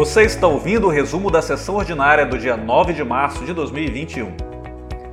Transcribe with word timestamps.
Você 0.00 0.22
está 0.22 0.46
ouvindo 0.46 0.86
o 0.86 0.90
resumo 0.90 1.30
da 1.30 1.42
sessão 1.42 1.74
ordinária 1.74 2.24
do 2.24 2.38
dia 2.38 2.56
9 2.56 2.94
de 2.94 3.04
março 3.04 3.44
de 3.44 3.52
2021. 3.52 4.32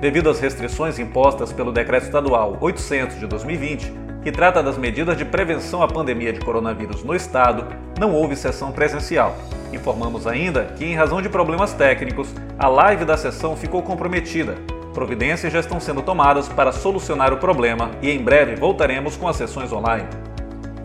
Devido 0.00 0.30
às 0.30 0.38
restrições 0.38 1.00
impostas 1.00 1.52
pelo 1.52 1.72
Decreto 1.72 2.04
Estadual 2.04 2.56
800 2.60 3.18
de 3.18 3.26
2020, 3.26 3.92
que 4.22 4.30
trata 4.30 4.62
das 4.62 4.78
medidas 4.78 5.16
de 5.16 5.24
prevenção 5.24 5.82
à 5.82 5.88
pandemia 5.88 6.32
de 6.32 6.38
coronavírus 6.38 7.02
no 7.02 7.12
Estado, 7.12 7.66
não 7.98 8.14
houve 8.14 8.36
sessão 8.36 8.70
presencial. 8.70 9.36
Informamos 9.72 10.28
ainda 10.28 10.66
que, 10.76 10.84
em 10.84 10.94
razão 10.94 11.20
de 11.20 11.28
problemas 11.28 11.72
técnicos, 11.72 12.32
a 12.56 12.68
live 12.68 13.04
da 13.04 13.16
sessão 13.16 13.56
ficou 13.56 13.82
comprometida. 13.82 14.58
Providências 14.94 15.52
já 15.52 15.58
estão 15.58 15.80
sendo 15.80 16.02
tomadas 16.02 16.48
para 16.48 16.70
solucionar 16.70 17.32
o 17.32 17.38
problema 17.38 17.90
e 18.00 18.12
em 18.12 18.22
breve 18.22 18.54
voltaremos 18.54 19.16
com 19.16 19.26
as 19.26 19.34
sessões 19.34 19.72
online. 19.72 20.06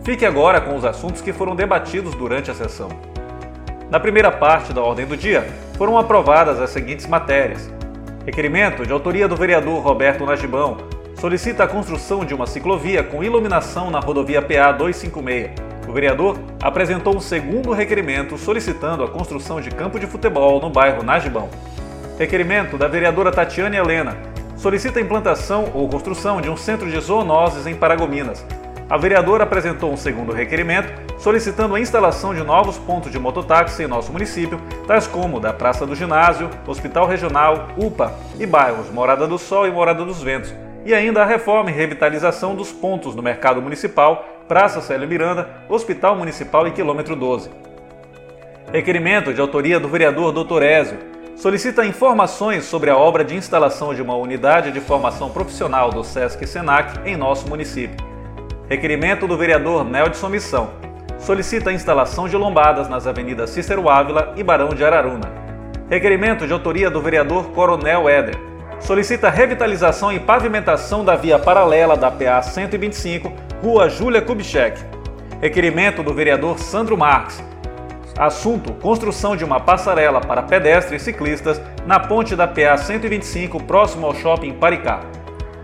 Fique 0.02 0.26
agora 0.26 0.60
com 0.60 0.74
os 0.74 0.84
assuntos 0.84 1.22
que 1.22 1.32
foram 1.32 1.54
debatidos 1.54 2.12
durante 2.16 2.50
a 2.50 2.54
sessão. 2.54 3.13
Na 3.94 4.00
primeira 4.00 4.32
parte 4.32 4.72
da 4.72 4.82
ordem 4.82 5.06
do 5.06 5.16
dia, 5.16 5.46
foram 5.78 5.96
aprovadas 5.96 6.60
as 6.60 6.70
seguintes 6.70 7.06
matérias: 7.06 7.70
Requerimento 8.26 8.84
de 8.84 8.92
autoria 8.92 9.28
do 9.28 9.36
vereador 9.36 9.80
Roberto 9.84 10.26
Najibão 10.26 10.78
solicita 11.20 11.62
a 11.62 11.68
construção 11.68 12.24
de 12.24 12.34
uma 12.34 12.44
ciclovia 12.44 13.04
com 13.04 13.22
iluminação 13.22 13.92
na 13.92 14.00
rodovia 14.00 14.42
PA 14.42 14.72
256. 14.72 15.52
O 15.88 15.92
vereador 15.92 16.36
apresentou 16.60 17.14
um 17.14 17.20
segundo 17.20 17.72
requerimento 17.72 18.36
solicitando 18.36 19.04
a 19.04 19.08
construção 19.08 19.60
de 19.60 19.70
campo 19.70 20.00
de 20.00 20.08
futebol 20.08 20.60
no 20.60 20.70
bairro 20.70 21.04
Najibão. 21.04 21.48
Requerimento 22.18 22.76
da 22.76 22.88
vereadora 22.88 23.30
Tatiane 23.30 23.76
Helena 23.76 24.16
solicita 24.56 24.98
a 24.98 25.02
implantação 25.02 25.70
ou 25.72 25.88
construção 25.88 26.40
de 26.40 26.50
um 26.50 26.56
centro 26.56 26.90
de 26.90 26.98
zoonoses 26.98 27.64
em 27.64 27.76
Paragominas. 27.76 28.44
A 28.90 28.96
vereadora 28.96 29.44
apresentou 29.44 29.92
um 29.92 29.96
segundo 29.96 30.32
requerimento 30.32 31.03
solicitando 31.18 31.74
a 31.74 31.80
instalação 31.80 32.34
de 32.34 32.42
novos 32.42 32.76
pontos 32.78 33.10
de 33.10 33.18
mototáxi 33.18 33.82
em 33.82 33.86
nosso 33.86 34.12
município, 34.12 34.60
tais 34.86 35.06
como 35.06 35.40
da 35.40 35.52
Praça 35.52 35.86
do 35.86 35.94
Ginásio, 35.94 36.50
Hospital 36.66 37.06
Regional, 37.06 37.68
UPA 37.76 38.14
e 38.38 38.46
bairros 38.46 38.90
Morada 38.90 39.26
do 39.26 39.38
Sol 39.38 39.66
e 39.66 39.70
Morada 39.70 40.04
dos 40.04 40.22
Ventos, 40.22 40.54
e 40.84 40.92
ainda 40.92 41.22
a 41.22 41.26
reforma 41.26 41.70
e 41.70 41.74
revitalização 41.74 42.54
dos 42.54 42.70
pontos 42.70 43.14
no 43.14 43.22
Mercado 43.22 43.62
Municipal, 43.62 44.24
Praça 44.46 44.80
Célio 44.80 45.08
Miranda, 45.08 45.48
Hospital 45.68 46.14
Municipal 46.16 46.68
e 46.68 46.72
Quilômetro 46.72 47.16
12. 47.16 47.50
Requerimento 48.70 49.32
de 49.32 49.40
autoria 49.40 49.80
do 49.80 49.88
vereador 49.88 50.32
Dr. 50.32 50.62
Ézio 50.62 50.98
solicita 51.36 51.86
informações 51.86 52.64
sobre 52.64 52.90
a 52.90 52.96
obra 52.96 53.24
de 53.24 53.34
instalação 53.34 53.94
de 53.94 54.02
uma 54.02 54.16
unidade 54.16 54.70
de 54.70 54.80
formação 54.80 55.30
profissional 55.30 55.90
do 55.90 56.04
SESC 56.04 56.46
Senac 56.46 57.00
em 57.08 57.16
nosso 57.16 57.48
município. 57.48 57.96
Requerimento 58.68 59.26
do 59.26 59.36
vereador 59.36 59.84
Neldson 59.84 60.28
Missão 60.28 60.83
solicita 61.24 61.70
a 61.70 61.72
instalação 61.72 62.28
de 62.28 62.36
lombadas 62.36 62.86
nas 62.86 63.06
avenidas 63.06 63.48
Cícero 63.48 63.88
Ávila 63.88 64.34
e 64.36 64.42
Barão 64.42 64.68
de 64.68 64.84
Araruna. 64.84 65.32
Requerimento 65.88 66.46
de 66.46 66.52
autoria 66.52 66.90
do 66.90 67.00
vereador 67.00 67.50
Coronel 67.52 68.06
Éder 68.06 68.36
solicita 68.78 69.30
revitalização 69.30 70.12
e 70.12 70.20
pavimentação 70.20 71.02
da 71.02 71.16
via 71.16 71.38
paralela 71.38 71.96
da 71.96 72.10
PA 72.10 72.42
125, 72.42 73.32
Rua 73.62 73.88
Júlia 73.88 74.20
Kubitschek. 74.20 74.78
Requerimento 75.40 76.02
do 76.02 76.12
vereador 76.12 76.58
Sandro 76.58 76.96
Marques. 76.96 77.42
Assunto: 78.18 78.74
construção 78.74 79.34
de 79.34 79.44
uma 79.44 79.58
passarela 79.58 80.20
para 80.20 80.42
pedestres 80.42 81.00
e 81.00 81.04
ciclistas 81.06 81.58
na 81.86 81.98
ponte 81.98 82.36
da 82.36 82.46
PA 82.46 82.76
125, 82.76 83.62
próximo 83.64 84.06
ao 84.06 84.14
shopping 84.14 84.52
Paricá. 84.52 85.00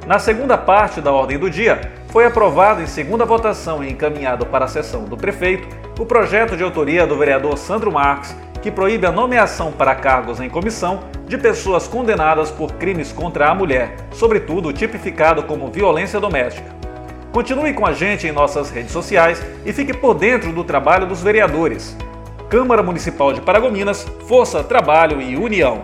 Na 0.07 0.19
segunda 0.19 0.57
parte 0.57 1.03
da 1.03 1.13
ordem 1.13 1.39
do 1.39 1.51
dia, 1.51 2.00
foi 2.11 2.25
aprovado 2.25 2.83
em 2.83 2.87
segunda 2.87 3.25
votação 3.25 3.83
e 3.83 3.91
encaminhado 3.91 4.45
para 4.47 4.65
a 4.65 4.69
sessão 4.69 5.05
do 5.05 5.17
prefeito 5.17 5.69
o 5.99 6.07
projeto 6.07 6.57
de 6.57 6.65
autoria 6.65 7.07
do 7.07 7.17
vereador 7.17 7.59
Sandro 7.59 7.93
Marques, 7.93 8.35
que 8.63 8.71
proíbe 8.71 9.07
a 9.07 9.13
nomeação 9.13 9.71
para 9.71 9.95
cargos 9.95 10.41
em 10.41 10.49
comissão 10.49 11.01
de 11.27 11.37
pessoas 11.37 11.87
condenadas 11.87 12.51
por 12.51 12.73
crimes 12.73 13.13
contra 13.13 13.49
a 13.49 13.55
mulher, 13.55 13.97
sobretudo 14.13 14.73
tipificado 14.73 15.43
como 15.43 15.71
violência 15.71 16.19
doméstica. 16.19 16.75
Continue 17.33 17.75
com 17.75 17.87
a 17.87 17.93
gente 17.93 18.27
em 18.27 18.33
nossas 18.33 18.71
redes 18.71 18.93
sociais 18.93 19.41
e 19.65 19.73
fique 19.73 19.93
por 19.93 20.15
dentro 20.15 20.53
do 20.53 20.65
trabalho 20.65 21.07
dos 21.07 21.23
vereadores. 21.23 21.97
Câmara 22.49 22.83
Municipal 22.83 23.33
de 23.33 23.41
Paragominas, 23.41 24.05
Força, 24.27 24.65
Trabalho 24.65 25.23
e 25.23 25.37
União. 25.37 25.79